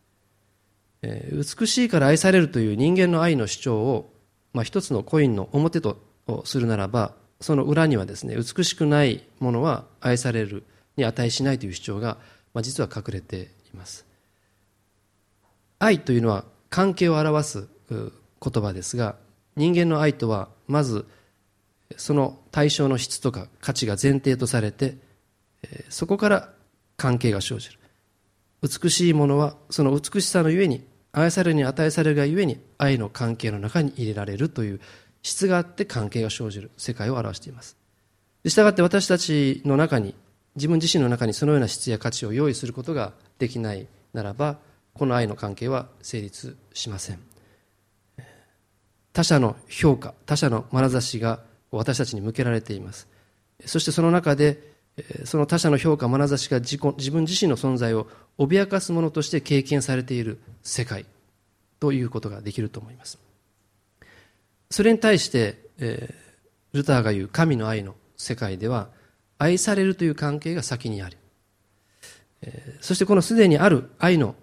[1.00, 4.12] えー、美しいから愛されるという人間の愛の主張を、
[4.52, 5.96] まあ、一つのコインの表と
[6.44, 10.64] するならばその裏にはですね美しくないものは愛される
[10.96, 12.16] に値しないという主張が、
[12.54, 14.06] まあ、実は隠れています。
[15.78, 18.10] 愛というのは関係を表す言
[18.62, 19.16] 葉ですが
[19.56, 21.06] 人間の愛とはまず
[21.96, 24.96] その対象の質とか価値が前提とされて
[25.88, 26.52] そこから
[26.96, 27.78] 関係が生じる。
[28.62, 34.80] 美しいものはその美しさのゆえに愛されるに値されるがゆえに愛の関係の中に入れられるという
[35.22, 37.76] 質があって関係が生じる世界を表しています。
[38.44, 40.14] したがって私たちの中に
[40.56, 44.58] 自分自身の中にそのような質や価値を用意することができないならば
[44.94, 47.20] この愛の関係は成立しません。
[49.12, 53.08] 他者の評価他者の眼差しが私たちに向けられています。
[53.64, 54.72] そしてその中で
[55.24, 58.08] その他者の評価眼差しが自自分自身の存在を
[58.38, 61.06] 脅かすものとして経験されている世界
[61.80, 63.18] ということができると思います。
[64.72, 68.88] それに対して、えー、ルターが言う神の愛の世界では
[69.38, 71.18] 愛されるという関係が先にある
[72.80, 74.34] そしてこのすでにある愛の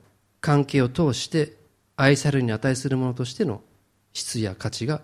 [0.42, 1.54] 関係を通して
[1.98, 3.62] 愛されるに値するものとしての
[4.14, 5.02] 質や価値が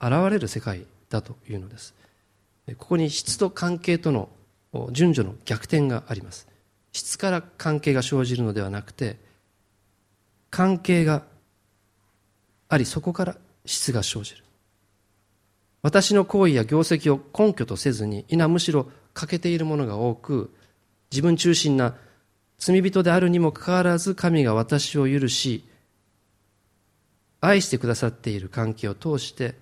[0.00, 1.94] 現れる世界だというのです。
[2.78, 4.30] ここに質と関係との
[4.92, 6.48] 順序の逆転があります。
[6.92, 9.18] 質から関係が生じるのではなくて
[10.50, 11.22] 関係が
[12.68, 14.44] ありそこから質が生じる。
[15.82, 20.54] 私の行為や業績を根拠とせずに皆むしろ欠けているものが多く
[21.10, 21.96] 自分中心な
[22.58, 25.64] 罪人であるにもかかわらず神が私を許し
[27.40, 29.54] 愛してくださっている関係を通して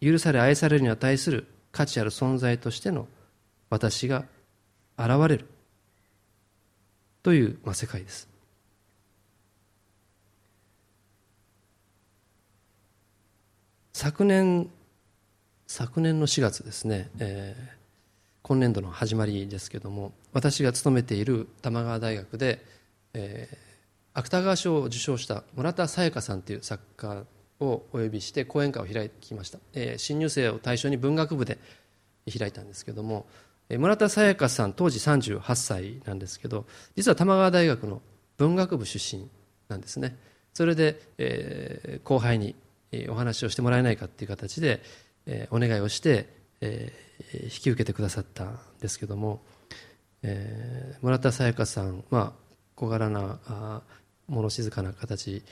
[0.00, 3.08] 許され愛されるに値する価値ある存在としての
[3.68, 4.24] 私が
[4.96, 5.48] 現れる。
[7.24, 8.28] という、まあ、世界です。
[13.94, 14.68] 昨年
[15.76, 17.72] 昨年の4月ですね、えー、
[18.42, 22.64] 今年度の始まりですけども私が勤めている玉川大学で、
[23.12, 23.56] えー、
[24.12, 27.24] 芥川賞を受賞した村田沙耶香さんという作家
[27.58, 31.58] をお呼びして講演会を開きました、えー、新入生を対象に文学部で
[32.38, 33.26] 開いたんですけども、
[33.68, 38.00] えー、村田沙耶香さん当時38歳なんですけど実は玉川大学の
[38.36, 39.28] 文学部出身
[39.68, 40.16] なんですね。
[40.52, 42.54] それで、えー、後輩に
[43.08, 44.80] お話をしてもらえないかっていう形で、
[45.26, 46.28] え、お願いをして、
[46.60, 46.92] え、
[47.44, 49.42] 引き受けてくださったんですけども、
[50.22, 52.32] え、村田沙耶香さん、まあ、
[52.74, 53.82] 小柄な
[54.28, 55.42] 物静かな形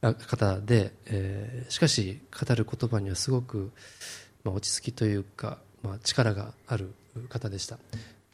[0.00, 3.72] 方で、え、しかし語る言葉にはすごく、
[4.44, 6.94] まあ、落ち着きというか、まあ、力がある
[7.28, 7.78] 方でした、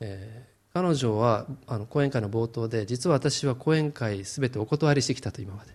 [0.01, 5.75] えー、彼女はあの講演会の冒頭で実は私は講演会すべてお断りしてきたと今まで。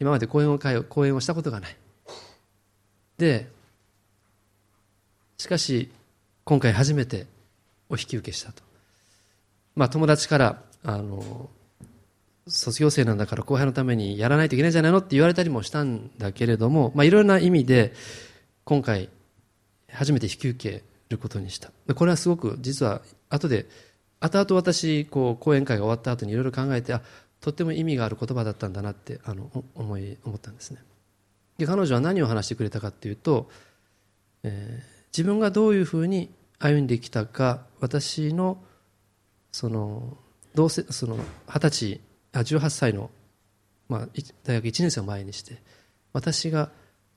[0.00, 1.76] 今まで講演会講演をしたことがない。
[3.16, 3.48] で
[5.38, 5.90] しかし
[6.44, 7.26] 今回初めて
[7.88, 8.62] お引き受けしたと、
[9.76, 11.48] まあ、友達からあの
[12.46, 14.98] 卒業生なんだから後輩のためにやらないといけないんじゃないの？
[14.98, 17.92] って言われたりもしたんだけれども、まあ、いろいろな意味で
[18.64, 19.10] 今回
[19.92, 21.70] 初めて引き受けることにした。
[21.94, 23.66] これはすごく実は後で
[24.20, 27.02] 後々私こう講演会が終わった後にいろいろ考えてあ
[27.40, 30.82] とっても意味がある言葉だったんだなってあの思い思ったんですね。
[31.58, 33.50] で彼女は何を話してくれたかっていうと、
[34.42, 38.58] えー、自分がどういうふうに歩んできたか私の
[39.52, 40.16] その
[40.54, 41.16] どうせその
[41.46, 42.00] 二十歳
[42.32, 43.10] あ18歳の、
[43.88, 44.08] まあ、
[44.44, 45.62] 大学1年生を前にして
[46.12, 46.70] 私が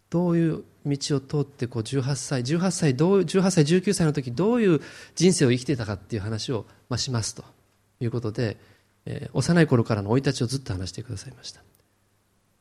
[0.10, 4.82] どういう道を通ってこう18歳18歳どう18歳19歳の時どういう
[5.16, 7.44] 人生を生きてたかっていう話を、まあ、しますと。
[8.06, 8.58] いうことで、
[9.06, 11.62] えー、幼い頃からの生い立ちをずっと話してくださいました、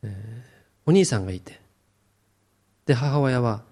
[0.03, 1.59] えー、お兄さんがいて
[2.85, 3.63] で母親は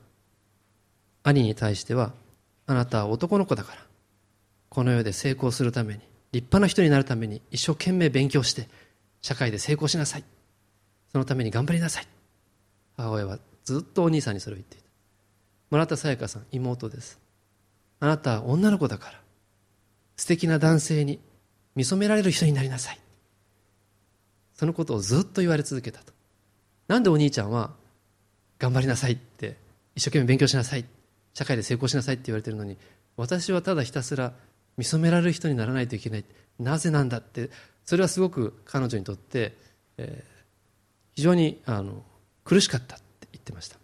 [1.24, 2.14] 兄に対しては
[2.66, 3.82] あなたは男の子だから
[4.70, 6.00] この世で成功するために
[6.32, 8.68] 立派な人になるために一生懸命勉強して
[9.22, 10.24] 社会で成功しなさい。
[11.12, 12.08] そのために頑張りなさい。
[12.98, 14.86] 母親はずっとお兄さんにそれを言っていた。
[15.72, 17.20] 村田沙耶香さん妹です。
[18.00, 19.20] あなたは女の子だから
[20.16, 21.20] 素敵な男性に
[21.76, 23.00] 見初められる人になりなさい。
[24.54, 26.14] そのことをずっと言われ続けたと。
[26.88, 27.72] なんでお兄ちゃんは
[28.60, 29.58] 頑張りなさいって
[29.96, 30.86] 一生懸命勉強しなさい
[31.34, 32.78] 社会で成功しなさいって言われてるのに
[33.18, 34.34] 私はただひたすら
[34.78, 36.26] 見初められる人にならないといけない。
[36.58, 37.50] なぜなんだって
[37.86, 39.58] それはすごく彼女にとって、
[39.98, 40.42] えー、
[41.16, 42.04] 非常にあの
[42.46, 43.78] 苦しかったって言ってました。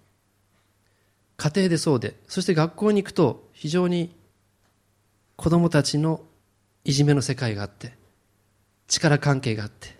[1.35, 4.15] 家庭でそうでそして学校に行くと非常に
[5.35, 6.21] 子供たちの
[6.85, 7.93] いじめの世界があって
[8.87, 9.97] 力関係があって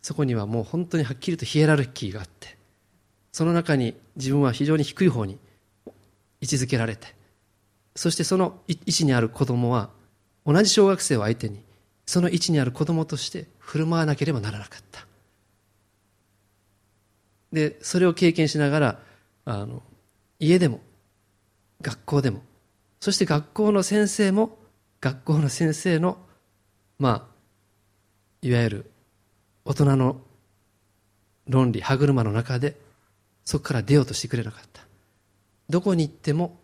[0.00, 2.56] そこにはもう本当にはっきりとヒエラルキーがあって
[3.32, 5.38] その中に自分は非常に低い方に
[6.40, 7.14] 位置づけられて。
[7.94, 9.90] そしてその位置にある子供は
[10.44, 11.64] 同じ小学生を相手に
[12.04, 15.06] その位置にある子供として振る舞わなければならなかった。
[17.52, 19.00] でそれを経験しながら
[19.46, 19.82] あの
[20.38, 20.80] 家でも
[21.80, 22.42] 学校でも
[23.00, 24.58] そして学校の先生も
[25.00, 26.18] 学校の先生の
[26.98, 27.36] まあ
[28.42, 28.90] いわゆる
[29.64, 30.20] 大人の
[31.48, 32.76] 論理歯車の中で
[33.44, 34.85] そこから出ようとしてくれなかった。
[35.68, 36.58] どこに行っても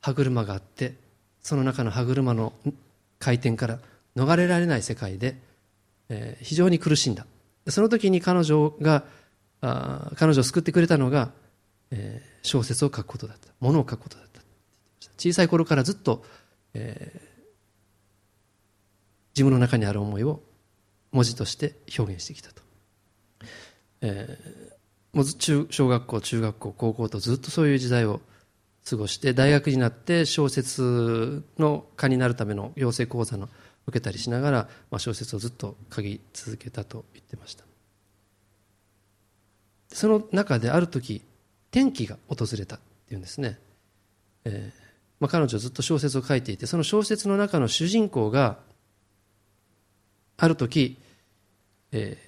[0.00, 0.94] 歯車があって
[1.40, 2.52] その中の歯車の
[3.18, 3.78] 回転から
[4.16, 5.36] 逃れられない世界で、
[6.08, 7.26] えー、非常に苦しんだ。
[7.68, 9.04] その時に彼女が
[9.60, 11.30] あ彼女を救ってくれたのが、
[11.90, 13.48] えー、小説を書くことだった。
[13.60, 14.42] ものを書くことだった。
[15.16, 16.24] 小さい頃からずっと、
[16.74, 17.20] えー、
[19.34, 20.42] 自分の中にある思いを
[21.12, 22.62] 文字として表現してきたと、
[24.00, 28.20] えー、もう中小学校中学校高校とずっとそういう時代を
[28.88, 33.48] 過ごして大学になって小説の家になるための養成講座の
[33.86, 37.64] 受けたりしながら、まあ、小説をずっと書き続けたと言ってました。
[39.88, 41.22] その中である時
[41.70, 43.58] 転機が訪れたっていうんですね、
[44.44, 44.82] えー
[45.20, 48.58] まあ、彼女ずっと小説を書いていてその小説の中の主人公が
[50.38, 50.98] ある時、
[51.92, 52.18] え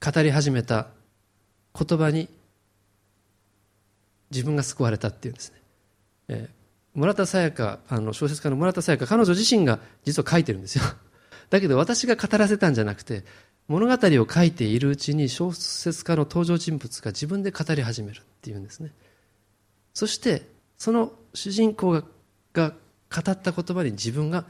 [0.00, 0.88] ー、語り始めた
[1.74, 2.28] 言葉に
[4.30, 5.60] 自分が救われたっていうんですね、
[6.28, 10.84] えー、村田沙耶香あの小説家の村田沙耶香彼女自身が実は書いてるんですよ。
[11.50, 13.24] だけど私が語らせたんじゃなくて
[13.68, 18.92] 物語を書いているうちに小説家の登場人物が自分で語り始めるっていうんですね。
[19.94, 22.04] そしてその主人公が
[22.52, 22.74] が
[23.10, 24.44] 語った言葉に自分が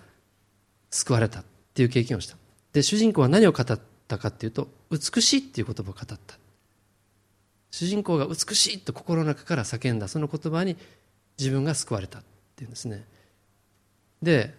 [0.90, 2.36] 救われたっていう経験をした。
[2.72, 6.38] で主人公は何を語ったかっていうと美しいっていう言葉を語った。
[7.70, 10.76] 主人公が美しいと心の中から叫んだその言葉に
[11.38, 12.22] 自分が救われたっ
[12.56, 13.04] ていうんですね。
[14.22, 14.54] で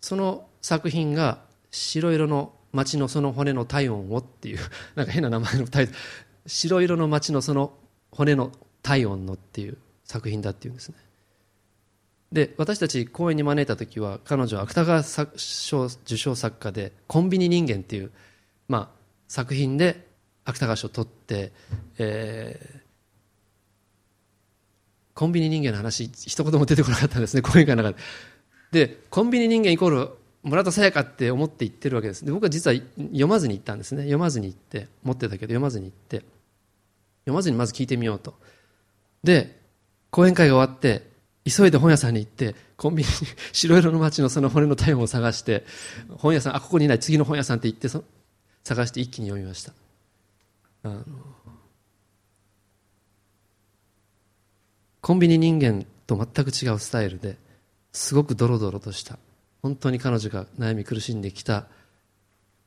[0.00, 1.38] その作品が
[1.70, 4.58] 白色の街のその骨の体温をっていう
[4.94, 5.88] なんか変な名前のタイ
[6.46, 7.76] 白色の街のその
[8.10, 8.52] 骨の
[8.82, 10.96] 体温のっていう作品だっていうんですね。
[12.32, 18.12] で私たち公演に招いた時は彼女は芥川賞受賞作家で「コンビニ人間」っていう、
[18.68, 20.06] まあ、作品で
[20.44, 21.52] 芥川賞を取って、
[21.98, 22.79] えー、
[25.20, 27.42] コンビニ人間の話一言も出てこなかったんですね。
[27.42, 27.94] 講演会の中
[28.72, 28.86] で。
[28.86, 30.08] でコンビニ人間イコール
[30.44, 32.24] 村田沙耶香って思って言ってるわけです。
[32.24, 34.04] で僕は実は読まずに行ったんですね。
[34.04, 36.24] 読まずに行って持ってたけど読まずに行って。
[37.24, 38.32] 読まずにまず聞いてみようと。
[39.22, 39.60] で
[40.10, 41.10] 講演会が終わって
[41.44, 43.14] 急いで本屋さんに行ってコンビニに
[43.52, 45.66] 白色の街のその骨の体温を探して
[46.16, 47.90] 本屋さんあここにいない次の本屋さんって言って
[48.64, 49.74] 探して一気に読みました。
[50.84, 51.04] あの
[55.00, 57.36] コンビニ人間と全く違うスタイルで
[57.92, 59.18] すごくドロドロとした
[59.62, 61.66] 本当に彼女が悩み苦しんできた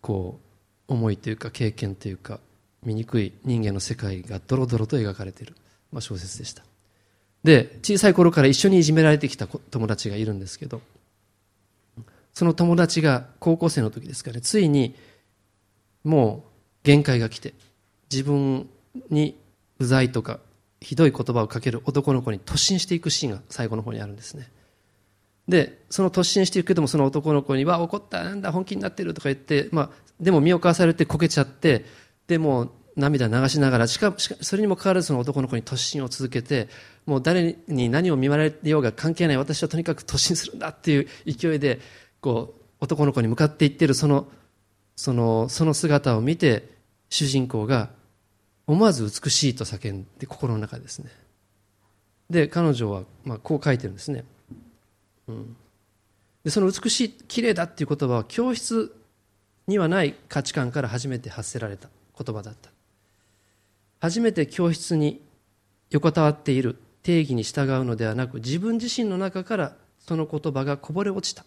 [0.01, 0.39] こ
[0.87, 2.39] う思いというか経験というか
[2.83, 5.55] 醜い人間の世界がドロドロと描かれている、
[5.91, 6.63] まあ、小説でした。
[7.43, 10.81] で小さい頃から一緒にいじめられてきた友達がいるんですけど
[12.33, 14.95] その友達が高校生の時ですかねついに
[16.05, 16.49] もう
[16.83, 17.53] 限界が来て
[18.09, 18.69] 自分
[19.09, 19.37] に
[19.79, 20.39] うざいとか
[20.83, 24.51] ひどい言葉をかける男の子に突進していくシーンが最後の方にあるんですね。
[25.47, 31.85] でその突進していくけどもその男の子に「わ怒ったなんだ本気になってる」とか言って、まあ、でも身をかわされてこけちゃって
[32.27, 36.69] でも涙流しながらしかしかそれにもかかわらずその男の子に突進を続けて
[37.05, 41.79] もう誰に何を見られようが関係ない私はとにかく突進するんだっていう勢いで
[42.21, 44.27] こう男の子に向かっていってるその
[44.95, 46.69] そのその姿を見て
[47.09, 47.89] 主人公が
[48.67, 51.09] 思わず美しいと叫んで心の中ですね。
[52.29, 54.23] で彼女はまあこう書いてるんですね、
[55.27, 55.55] うん、
[56.43, 58.95] でその美しい綺麗だっていう言葉は教室
[59.67, 62.71] にはない価値観から初めて発せられた言葉だった。
[63.99, 65.21] 初めて教室に
[65.89, 71.45] 横たわっている定義に従うのではなく自分自身の中からその言葉がこぼれ落ちた。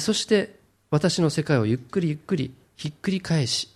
[0.00, 0.58] そして
[0.90, 3.68] 私の世界をゆっくりゆっくりひっくり返し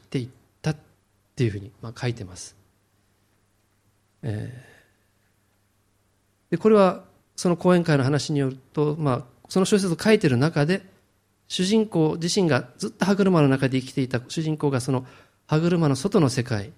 [1.32, 2.56] っていうふうにまあ書いてます、
[4.22, 7.04] えー、でこれは
[7.36, 10.82] その講演会の話によると、まあ、その小説を書いてる中で
[11.48, 15.04] 主人公自身がずっと歯車の中で生きていた主人公がその
[15.46, 16.72] 歯車の外の世界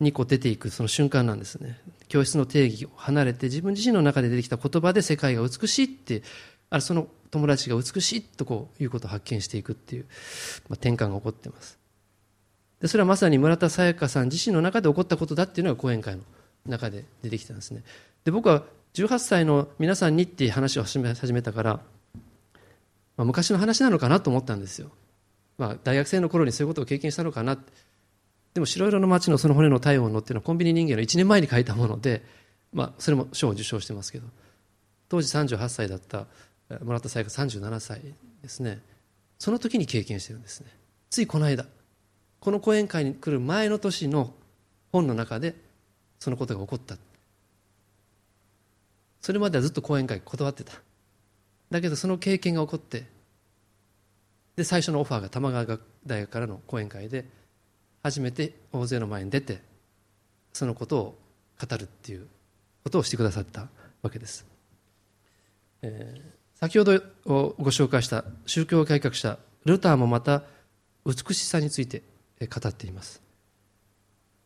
[0.00, 1.78] にこう出ていくその瞬間なんですね。
[2.08, 6.22] 教室の定義を離れて自分自身の中で出てきた言葉で世界が美しいって
[6.70, 10.06] あその友達が美しいとこういうことを発見していくっていう、
[10.68, 11.79] まあ、転換が起こってます。
[12.80, 16.22] でそれはまさに村田沙耶香さん自身の中で起こったことだっていうのが講演会の
[16.66, 17.82] 中で出てきたんですね。
[18.24, 18.64] で僕は
[18.94, 20.98] 18歳の皆さんにっていう話を始
[21.32, 21.74] めたから、
[23.16, 24.90] まあ、昔の話なのかなと思ったんですよ、
[25.58, 27.58] まあ、大学生の頃にそういうことを経験したのかな。
[28.52, 32.24] でも白色の街のその骨の体温のっていうのはコンビニ人間の1年前に書いたもので、
[32.72, 34.26] まあ、それも賞を受賞してますけど。
[35.10, 36.26] 当時38歳だった
[36.82, 38.00] 村田沙耶香37歳
[38.42, 38.80] ですね。
[39.38, 40.68] その時に経験してるんですね。
[41.10, 41.66] ついこの間
[42.40, 44.32] この講演会に来る前の年の
[44.92, 45.54] 本の中で
[46.18, 46.96] そのことが起こった。
[49.20, 50.72] それまではずっと講演会断ってた。
[51.70, 53.04] だけどその経験が起こって
[54.56, 57.26] で最初のオファーが玉川大学からの講演会で
[58.02, 59.60] 初めて大勢の前に出て
[60.52, 61.18] そのことを
[61.60, 62.26] 語るっていう
[62.82, 63.68] ことをしてくださった
[64.02, 64.46] わけです、
[65.82, 70.42] えー、先ほどご紹介した宗教改革者ルターもまた
[71.06, 72.02] 美しさについて
[72.46, 73.20] 語っています。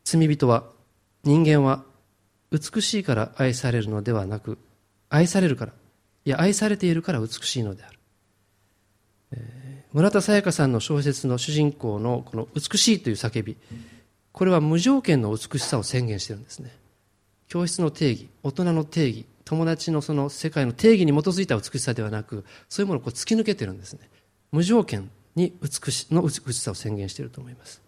[0.05, 0.65] 罪人は
[1.23, 1.85] 人間は
[2.51, 4.59] 美しいから愛されるのではなく
[5.09, 5.73] 愛されるから
[6.25, 7.99] いや愛されているから美しいのである。
[9.93, 13.57] 村田沙耶香さんの小説の主人公のこの美しいという叫び
[14.33, 16.77] これは無条件の美しさを宣言してるんですね。
[17.47, 24.09] 教室の定義大人の定義友達のその世界の定義に基づいた美しさではなくそういうものをこう突き抜けてるんですね。
[24.51, 27.84] 無条件に美しの美しさを宣言していると思います。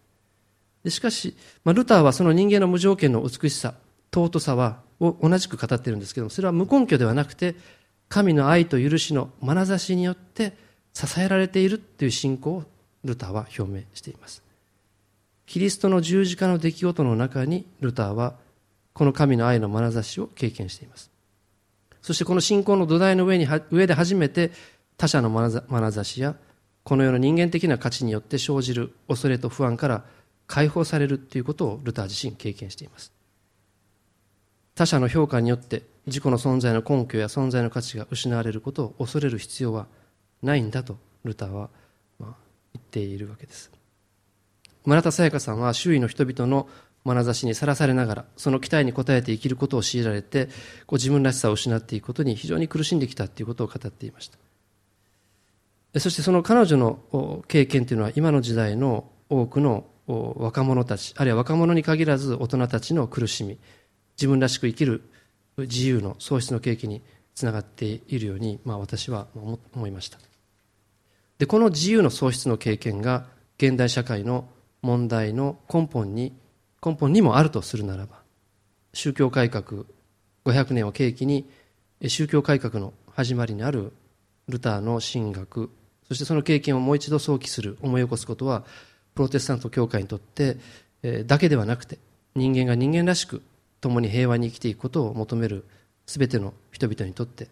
[0.91, 3.74] しかし、まあ、ルターはその人間の無条件の美しさ
[4.14, 7.55] 尊さはを同じく語ってるんですけどもそれは無根拠ではなくて
[8.09, 10.53] 神の愛と許しの眼差しによって
[10.95, 12.64] 支えられているという信仰を
[13.05, 14.43] ルターは表明しています。
[15.45, 18.34] キリストの十字架の出来事の中にルターは
[18.93, 21.11] この神の愛の眼差しを経験しています。
[22.01, 24.53] そしてこの信仰の土台の上に上で初めて
[24.97, 26.37] 他者の眼差しや
[26.82, 30.05] この世の人間的な価値によって生じる恐れと不安から
[30.47, 33.12] 解放されるということをルター自身経験しています。
[34.74, 39.86] 他者の評価によって自己の存在の根拠や存在の価値が失われることを恐れる必要は
[40.42, 41.70] ないんだとルターは
[42.20, 42.28] 言
[42.78, 43.70] っているわけです。
[44.84, 46.68] 村田沙耶香さんは周囲の人々の
[47.05, 50.47] 眼差しにさらされながらその期待に応えて生きることを強いられて
[50.86, 54.38] こう自分らしさを失っていくことに非常に苦しんできたということを語っていました。
[56.01, 63.59] そしてその彼女の経験というのは今の時代の多くの若者たちあるいは若者に限らず大人たちの苦しみ
[64.16, 65.02] 自分らしく生きる
[65.59, 67.02] 自由の喪失の契機に
[67.34, 70.18] つながっているように、まあ、私は思いました。
[71.38, 73.26] でこの自由の喪失の経験が
[73.59, 74.48] 現代社会の
[74.82, 76.32] 問題の根本に
[76.84, 78.22] 根本にもあるとするならば
[78.94, 79.84] 宗教改革
[80.44, 81.48] 500年を契機に
[82.07, 83.92] 宗教改革の始まりにある
[84.48, 85.70] ルターの神学
[86.09, 88.64] そしてその経験をもう一度想起する思い起こすことは
[89.16, 90.58] プロテスタント教会にとって
[91.24, 91.98] だけではなくて
[92.36, 93.42] 人間が人間らしく
[93.80, 95.64] 共に平和に生きていくことを求める
[96.06, 97.48] 全ての人々にとって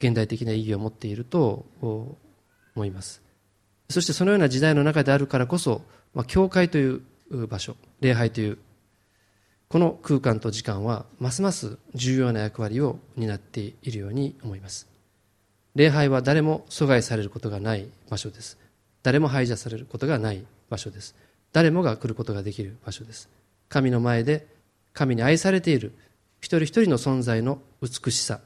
[0.00, 3.22] 現代的な意義を持っていると思います。
[3.88, 5.82] そしてそのような時代の中であるからこそ、
[6.12, 7.02] まあ、教会という
[7.46, 8.58] 場所礼拝という
[9.68, 14.88] この空間と時間はますます重要な役割を担っているように思います。
[15.74, 18.58] 礼拝は誰も阻害されることがない場所です。
[19.02, 21.14] 誰も排除されることがない場所です。
[21.52, 23.28] 誰もが来ることができる場所です。
[23.68, 24.46] 神の前で
[24.92, 25.92] 神に愛されている
[26.40, 28.40] 一人一人の存在の美しさ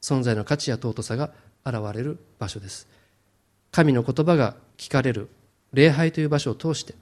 [0.00, 1.30] 存在の価値や尊さが
[1.64, 2.86] 現れる場所です。
[3.70, 5.28] 神の言葉が聞かれる
[5.72, 6.94] 礼拝という場所を通して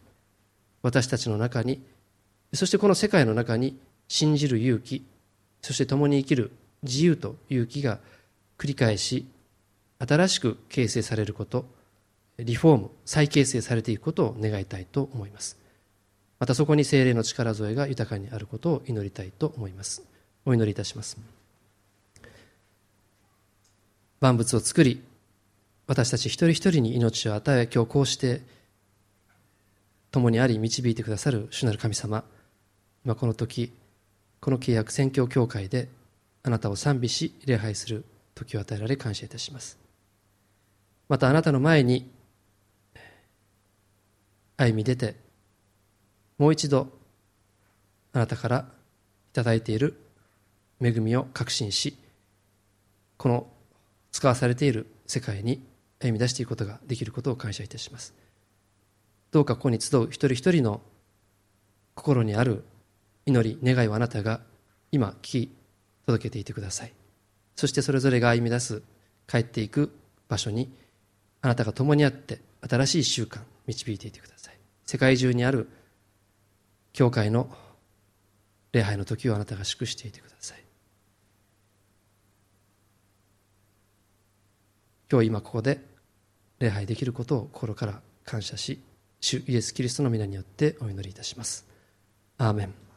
[0.82, 1.82] 私たちの中に
[2.54, 5.04] そしてこの世界の中に信じる勇気
[5.60, 6.50] そして共に生きる
[6.82, 7.98] 自由と勇気が
[8.58, 9.26] 繰り返し
[9.98, 11.66] 新しく形成されること
[12.44, 15.58] リフォーム再形成されていくことを願いたいと思います。
[16.38, 20.02] またそこに精霊の力添えが豊かにあることを祈りたいと思います。
[20.44, 21.16] お祈りいたします。
[24.20, 25.02] 万物を作り
[25.86, 28.40] 私たち一人一人に命を与え今日こうして
[30.10, 32.24] 共にあり導いてくださる主なる神様。
[33.04, 33.72] 今この時
[34.40, 35.88] この契約宣教協会で
[36.42, 39.78] あなたを賛美し礼拝する時を与えられ感謝いたします。
[41.08, 42.10] またあなたの前に
[44.56, 45.16] 歩み出て
[46.38, 46.88] もう一度
[48.12, 48.68] あなたから
[49.30, 49.98] いただいている
[50.80, 51.96] 恵みを確信し
[53.16, 53.46] この
[54.10, 55.64] 使わされている世界に
[56.00, 58.14] 歩み出していくことができることを感謝いたします。
[59.30, 60.82] どうかここに集う一人一人の
[61.94, 62.64] 心にある
[63.24, 64.40] 祈り願いをあなたが
[64.90, 65.56] 今聞き
[66.04, 66.92] 届けていてください。
[67.54, 68.82] そしてそれぞれが歩み出す
[69.28, 69.94] 帰っていく
[70.28, 70.74] 場所に
[71.40, 74.58] あなたが共にあって新しい習慣導いていてください。
[74.86, 75.68] 世界中にある
[76.92, 77.48] 教会の
[78.72, 80.64] 礼拝の時をあなたが祝していてください。
[85.10, 85.80] 今日今ここで
[86.58, 88.82] 礼拝できることを心から感謝し
[89.20, 91.66] 主イエス・キリストの皆によってお祈りいたします。
[92.38, 92.91] アーメン。